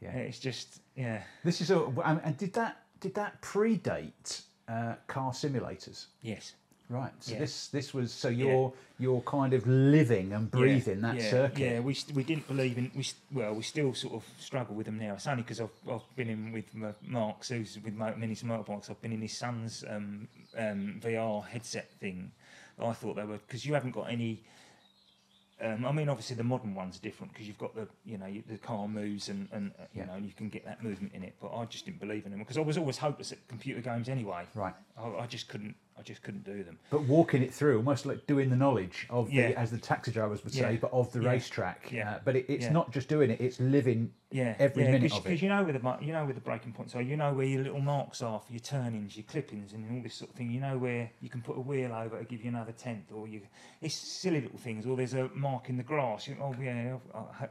[0.00, 0.10] Yeah.
[0.10, 1.22] It's just yeah.
[1.44, 6.06] This is a and, and did that did that predate uh, car simulators?
[6.20, 6.54] Yes.
[6.90, 7.12] Right.
[7.20, 7.38] So Yeah.
[7.38, 11.58] this this was so you're you're kind of living and breathing that yeah, circuit.
[11.58, 14.98] Yeah, we, we didn't believe in we well we still sort of struggle with them
[14.98, 15.14] now.
[15.14, 18.90] It's only because I've, I've been in with my- Mark, who's with Mo- Minis Motorbikes.
[18.90, 22.30] I've been in his son's um, um, VR headset thing.
[22.78, 24.42] I thought they were because you haven't got any.
[25.62, 28.26] Um, I mean, obviously the modern ones are different because you've got the you know
[28.26, 30.06] you, the car moves and, and uh, you Yeah.
[30.06, 31.34] know you can get that movement in it.
[31.40, 34.08] But I just didn't believe in them because I was always hopeless at computer games
[34.08, 34.44] anyway.
[34.54, 34.74] Right.
[34.98, 36.78] I, I just couldn't I just couldn't do them.
[36.90, 40.42] But walking it through, almost like doing the knowledge of the, as the taxi drivers
[40.42, 40.78] would say, Yeah.
[40.80, 41.28] but of the Yeah.
[41.30, 41.92] racetrack.
[41.92, 42.10] Yeah.
[42.14, 42.72] Uh, but it, it's Yeah.
[42.72, 45.28] not just doing it; it's living Yeah, every yeah, minute cause, of it.
[45.28, 47.02] Because you know where the you know where the breaking points are.
[47.02, 50.14] You know where your little marks are for your turnings, your clippings, and all this
[50.14, 50.50] sort of thing.
[50.50, 53.28] You know where you can put a wheel over to give you another tenth, or
[53.28, 53.42] you.
[53.80, 54.86] It's silly little things.
[54.86, 56.26] Or there's a mark in the grass.
[56.26, 56.96] You, oh yeah,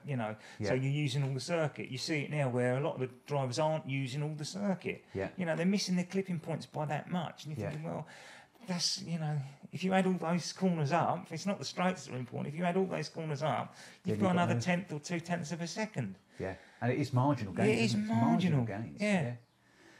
[0.05, 0.35] you know.
[0.61, 1.89] So you're using all the circuit.
[1.89, 5.05] You see it now where a lot of the drivers aren't using all the circuit.
[5.13, 5.29] Yeah.
[5.37, 7.71] You know they're missing their clipping points by that much, and you're Yeah.
[7.71, 8.05] thinking, well.
[8.67, 9.37] That's you know,
[9.71, 12.53] if you add all those corners up, it's not the straights that are important.
[12.53, 15.19] If you add all those corners up, you've you've got another those- tenth or two
[15.19, 16.15] tenths of a second.
[16.39, 17.69] Yeah, and it is marginal gains.
[17.69, 18.63] it is It's marginal.
[18.65, 18.99] gains.
[19.01, 19.33] Yeah.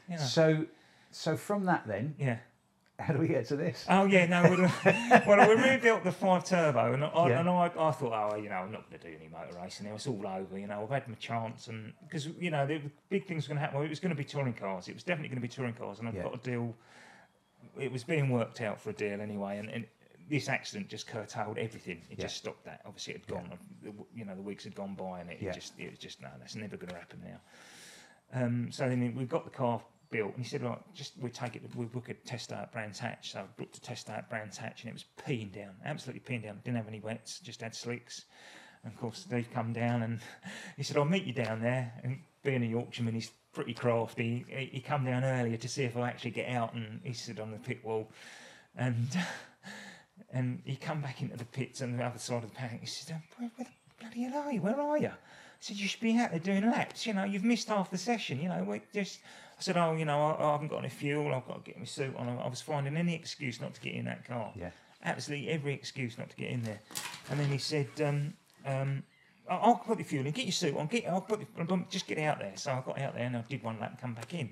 [0.08, 0.22] You know.
[0.22, 0.66] So,
[1.10, 2.38] so from that, then, Yeah.
[2.98, 3.86] how do we get to this?
[3.88, 4.42] Oh yeah, no.
[5.26, 7.40] Well, we rebuilt the five turbo, and I, Yeah.
[7.40, 9.86] and I, I thought, oh, you know, I'm not going to do any motor racing
[9.86, 9.94] now.
[9.94, 10.58] It's all over.
[10.58, 13.58] You know, I've had my chance, and because you know, the big things were going
[13.58, 13.76] to happen.
[13.78, 14.88] Well, it was going to be touring cars.
[14.88, 16.24] It was definitely going to be touring cars, and I've Yeah.
[16.24, 16.74] got a deal.
[17.78, 19.68] It was being worked out for a deal anyway, and.
[19.68, 19.86] and
[20.26, 22.00] this accident just curtailed everything.
[22.08, 22.24] It Yeah.
[22.24, 22.80] just stopped that.
[22.86, 23.58] Obviously, it had gone.
[23.84, 25.52] W- You know, the weeks had gone by, and it Yeah.
[25.52, 27.40] just it was just no, that's never going to happen now.
[28.32, 31.56] Um, so then we got the car built, and he said, "Right, just we take
[31.56, 31.76] it.
[31.76, 34.30] We book a test out at Brands Hatch." So I booked a test out at
[34.30, 36.58] Brands Hatch, and it was peeing down, absolutely peeing down.
[36.64, 38.24] Didn't have any wets, just had slicks.
[38.82, 40.20] And of course, Steve come down, and
[40.78, 44.44] he said, "I'll meet you down there." And being a Yorkshireman, he's pretty crafty.
[44.48, 47.40] He, he come down earlier to see if I actually get out, and he stood
[47.40, 48.10] on the pit wall,
[48.76, 49.08] and.
[50.32, 52.80] And he come back into the pits on the other side of the paddock.
[52.80, 54.60] He said, where, where the bloody hell are you?
[54.60, 55.08] Where are you?
[55.08, 55.12] I
[55.60, 57.06] said, you should be out there doing laps.
[57.06, 58.40] You know, you've missed half the session.
[58.40, 59.20] You know, we just.
[59.56, 61.32] I said, oh, you know, I, I haven't got any fuel.
[61.32, 62.28] I've got to get my suit on.
[62.28, 64.52] I was finding any excuse not to get in that car.
[64.56, 64.70] Yeah.
[65.04, 66.80] Absolutely every excuse not to get in there.
[67.30, 68.34] And then he said, um,
[68.66, 69.04] um,
[69.48, 70.32] I'll put the fuel in.
[70.32, 70.86] Get your suit on.
[70.86, 71.06] Get.
[71.06, 71.40] I'll put.
[71.40, 72.52] The, just get out there.
[72.56, 74.48] So I got out there and I did one lap and come back in.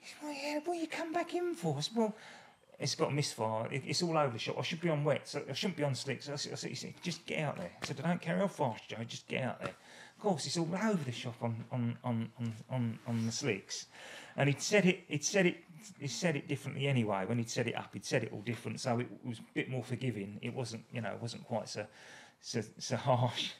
[0.00, 1.76] He said, well, yeah, what you come back in for?
[1.76, 2.14] I said, well,
[2.78, 3.66] it's got a misfire.
[3.72, 4.56] It, it's all over the shop.
[4.58, 6.26] I should be on wet, so I shouldn't be on slicks.
[6.26, 7.70] So I said, I said, said, just get out there.
[7.82, 9.74] I said, I don't care how fast, Joe, just get out there.
[10.16, 12.28] Of course, it's all over the shop on on on
[12.70, 13.86] on on, the slicks,
[14.36, 15.04] and he'd said it.
[15.06, 15.58] He'd said it.
[16.00, 17.24] He said it differently anyway.
[17.24, 19.70] When he'd set it up, he'd said it all different, so it was a bit
[19.70, 20.40] more forgiving.
[20.42, 21.86] It wasn't, you know, it wasn't quite so
[22.40, 23.50] so, so harsh.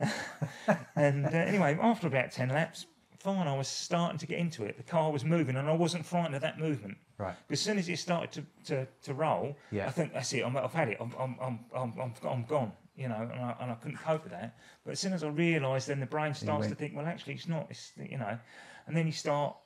[0.96, 2.86] and uh, anyway, after about ten laps,
[3.18, 4.76] fine, I was starting to get into it.
[4.76, 6.96] The car was moving, and I wasn't frightened of that movement.
[7.18, 7.34] Right.
[7.50, 9.86] As soon as it started to, to, to roll, Yeah.
[9.86, 10.40] I think that's it.
[10.40, 10.96] I'm, I've had it.
[11.00, 12.72] I'm, I'm, I'm, I'm, I'm, I'm gone.
[12.96, 14.56] You know, and I, and I couldn't cope with that.
[14.84, 17.48] But as soon as I realised, then the brain starts to think, well, actually, it's
[17.48, 17.66] not.
[17.70, 18.38] It's you know,
[18.86, 19.56] and then you start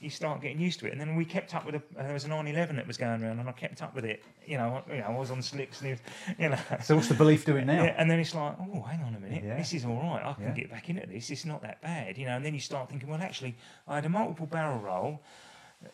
[0.00, 0.92] you start getting used to it.
[0.92, 3.22] And then we kept up with a uh, there was a 911 that was going
[3.22, 4.22] around, and I kept up with it.
[4.46, 5.98] You know, I, you know, I was on slicks, and
[6.38, 6.58] you know.
[6.82, 7.84] So what's the belief doing now?
[7.84, 9.56] Yeah, and then it's like, oh, hang on a minute, Yeah.
[9.56, 10.22] this is all right.
[10.24, 10.50] I can Yeah.
[10.52, 11.30] get back into this.
[11.30, 12.36] It's not that bad, you know.
[12.36, 13.54] And then you start thinking, well, actually,
[13.86, 15.20] I had a multiple barrel roll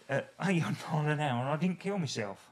[0.09, 2.51] at 800 mile an hour, and I didn't kill myself.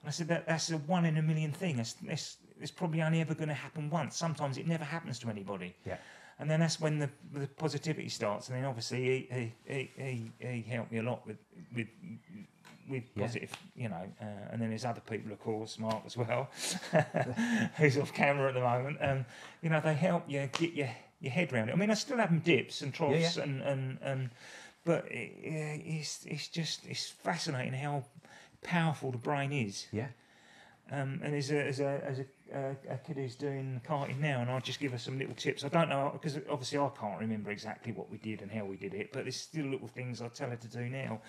[0.00, 1.76] And I said that that's a one in a million thing.
[1.76, 4.16] That's, that's it's probably only ever going to happen once.
[4.16, 5.74] Sometimes it never happens to anybody.
[5.84, 5.96] Yeah.
[6.42, 8.48] And then that's when the, the positivity starts.
[8.48, 11.36] And then obviously he, he, he, he, he helped me a lot with
[11.74, 11.86] with
[12.90, 13.26] with Yeah.
[13.26, 14.12] positive, you know.
[14.20, 16.50] Uh, and then there's other people, of course, Mark as well,
[17.76, 18.98] who's off camera at the moment.
[19.00, 19.24] Um,
[19.62, 21.72] you know, they help you get your your head around it.
[21.74, 23.44] I mean, I still have them dips and troughs yeah.
[23.44, 24.30] and and and,
[24.84, 28.04] but it, it's it's just it's fascinating how
[28.62, 29.86] powerful the brain is.
[29.92, 30.08] Yeah.
[30.90, 32.24] Um, and as a, as a, as a,
[32.54, 35.64] uh, a kid who's doing karting now, and I'll just give her some little tips.
[35.64, 38.76] I don't know, because obviously I can't remember exactly what we did and how we
[38.76, 41.20] did it, but there's still little things I tell her to do now.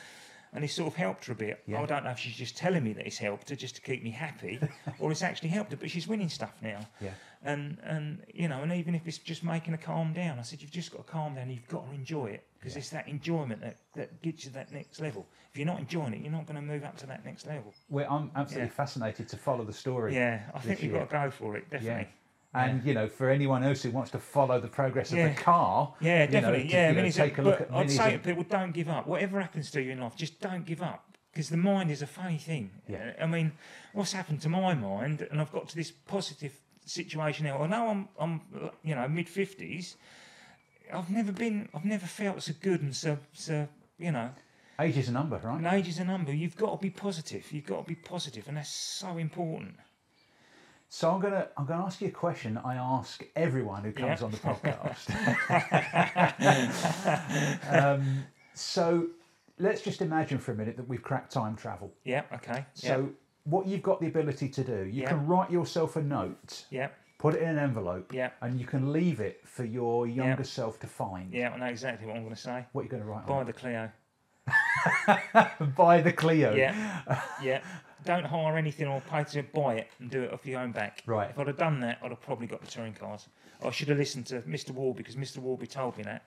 [0.55, 1.63] And it's sort of helped her a bit.
[1.65, 1.81] Yeah.
[1.81, 4.03] I don't know if she's just telling me that it's helped her just to keep
[4.03, 4.59] me happy,
[4.99, 6.79] or it's actually helped her, but she's winning stuff now.
[7.01, 7.11] Yeah.
[7.45, 10.61] And, and you know, and even if it's just making a calm down, I said,
[10.61, 12.79] you've just got to calm down, you've got to enjoy it, because Yeah.
[12.79, 15.27] it's that enjoyment that, that gets you that next level.
[15.51, 17.73] If you're not enjoying it, you're not going to move up to that next level.
[17.89, 18.73] Well, I'm absolutely Yeah.
[18.75, 20.15] fascinated to follow the story.
[20.15, 21.01] Yeah, I think we've year.
[21.01, 22.07] got to go for it, definitely.
[22.55, 25.29] And you know, for anyone else who wants to follow the progress of Yeah.
[25.29, 26.67] the car, Yeah, you know, definitely.
[26.69, 27.73] to, yeah, you know, take a look at.
[27.73, 29.05] I'd say to people, don't give up.
[29.07, 31.03] Whatever happens to you in life, just don't give up.
[31.33, 32.69] Because the mind is a funny thing.
[32.87, 33.13] Yeah.
[33.19, 33.53] I mean,
[33.91, 36.53] what's happened to my mind, and I've got to this positive
[36.85, 37.61] situation now.
[37.61, 38.41] I know I'm, I'm,
[38.83, 39.95] you know, mid fifties.
[40.93, 43.67] I've never been, I've never felt so good and so, so,
[43.97, 44.29] you know,
[44.79, 45.59] age is a number, right?
[45.59, 46.33] an age is a number.
[46.33, 47.51] You've got to be positive.
[47.51, 49.75] You've got to be positive, and that's so important.
[50.89, 54.25] So I'm gonna I'm gonna ask you a question I ask everyone who comes Yeah.
[54.25, 55.09] on the podcast.
[57.71, 59.07] um, so
[59.57, 61.91] let's just imagine for a minute that we've cracked time travel.
[62.03, 62.23] Yeah.
[62.35, 62.65] Okay.
[62.75, 63.09] So
[63.45, 65.09] what you've got the ability to do, you Yeah.
[65.09, 66.89] can write yourself a note, yeah.
[67.17, 68.29] put it in an envelope, Yeah.
[68.41, 71.33] and you can leave it for your younger self to find.
[71.33, 71.51] Yeah.
[71.51, 72.65] I know exactly what I'm going to say.
[72.71, 73.45] What are you going to write Buy on?
[73.45, 73.91] the Clio.
[75.75, 76.53] Buy the Clio.
[76.53, 77.61] Yeah, yeah.
[78.05, 81.03] Don't hire anything or pay to buy it and do it off your own back.
[81.05, 81.29] Right.
[81.29, 83.29] If I'd have done that, I'd have probably got the touring cars.
[83.63, 84.71] I should have listened to Mr.
[84.71, 85.37] Warby because Mr.
[85.37, 86.23] Warby told me that.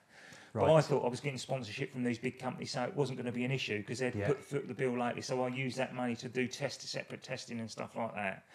[0.61, 3.25] But I thought I was getting sponsorship from these big companies, so it wasn't going
[3.25, 4.27] to be an issue because they'd Yeah.
[4.27, 5.21] put foot the bill lately.
[5.21, 8.45] So I used that money to do test, separate testing and stuff like that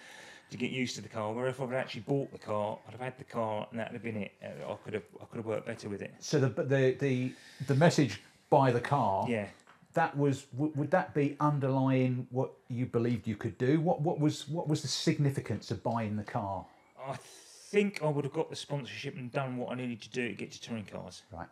[0.51, 1.33] to get used to the car.
[1.33, 4.03] Where if I'd actually bought the car, I'd have had the car and that'd have
[4.03, 4.33] been it.
[4.43, 6.15] Uh, I could have, I could have worked better with it.
[6.21, 7.33] So the the the
[7.67, 9.27] the message buy the car.
[9.29, 9.49] Yeah.
[9.95, 13.81] That was would that be underlying what you believed you could do?
[13.81, 16.65] What what was what was the significance of buying the car?
[17.07, 20.29] I think I would have got the sponsorship and done what I needed to do
[20.29, 21.23] to get to touring cars.
[21.33, 21.49] Right.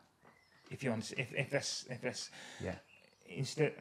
[0.71, 2.31] If you understand, if, if that's if that's
[2.63, 2.75] Yeah.
[3.29, 3.75] instead,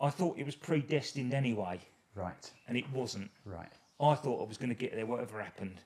[0.00, 1.80] I thought it was predestined anyway,
[2.14, 2.50] Right.
[2.66, 3.30] and it wasn't.
[3.44, 3.68] Right.
[4.00, 5.80] I thought I was going to get there, whatever happened,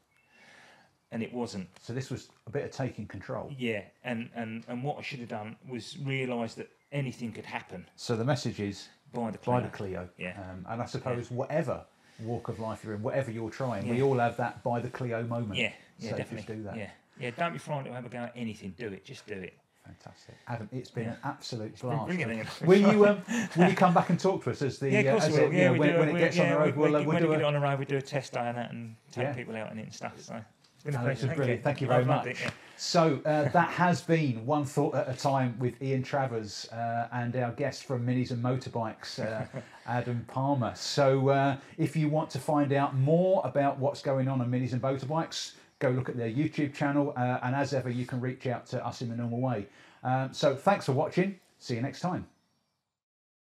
[1.11, 1.69] and it wasn't.
[1.83, 3.51] So this was a bit of taking control.
[3.59, 7.87] Yeah, and and and what I should have done was realise that anything could happen
[7.97, 9.63] So the message is by the Clio.
[9.63, 10.09] the Clio.
[10.19, 10.39] Yeah.
[10.51, 11.85] Um, and I suppose whatever
[12.21, 15.23] walk of life you're in, whatever you're trying, we all have that by the Clio
[15.25, 15.57] moment.
[15.59, 16.55] Yeah, yeah, so definitely.
[16.57, 16.77] do that.
[16.77, 17.31] Yeah, yeah.
[17.31, 18.75] Don't be frightened to have a go at anything.
[18.77, 19.05] Do it.
[19.07, 19.55] Just do it.
[19.85, 20.37] Fantastic.
[20.47, 22.11] Adam, it's been an absolute blast.
[22.13, 22.49] it?
[22.67, 23.21] will you um,
[23.57, 25.39] will you come back and talk to us as the Yeah, of course uh, we
[25.41, 25.47] will.
[25.53, 25.99] it, Yeah, know, we when, do.
[25.99, 26.77] when it gets yeah, on the road?
[26.77, 28.03] we, we'll, uh, we, we'll when do we a, on the road, we do a
[28.03, 29.33] test day on that and take Yeah.
[29.33, 30.13] people out in it and stuff.
[30.21, 30.41] So
[30.77, 31.35] It's been a Alex, pleasure.
[31.37, 31.65] brilliant.
[31.65, 32.27] Thank you I've very much.
[32.29, 32.51] it, yeah.
[32.77, 37.35] So uh, that has been one thought at a time with Ian Travers uh, and
[37.37, 39.45] our guest from Minis and Motorbikes, uh,
[39.87, 40.73] Adam Palmer.
[40.77, 44.73] So uh, if you want to find out more about what's going on on Minis
[44.73, 47.13] and Motorbikes, go look at their YouTube channel.
[47.17, 49.67] Uh, and as ever, you can reach out to us in the normal way.
[50.05, 51.39] Um, so thanks for watching.
[51.59, 52.32] See you next time.